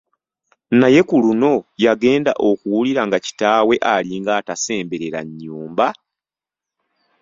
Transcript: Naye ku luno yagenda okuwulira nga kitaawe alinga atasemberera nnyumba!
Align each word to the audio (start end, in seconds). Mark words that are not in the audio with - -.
Naye 0.79 1.01
ku 1.09 1.15
luno 1.23 1.53
yagenda 1.85 2.31
okuwulira 2.49 3.01
nga 3.07 3.17
kitaawe 3.25 3.75
alinga 3.93 4.31
atasemberera 4.39 5.19
nnyumba! 5.27 5.87